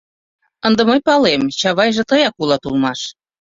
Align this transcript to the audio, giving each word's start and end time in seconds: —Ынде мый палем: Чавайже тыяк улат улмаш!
—Ынде 0.67 0.81
мый 0.89 0.99
палем: 1.07 1.41
Чавайже 1.59 2.03
тыяк 2.09 2.35
улат 2.41 2.63
улмаш! 2.67 2.99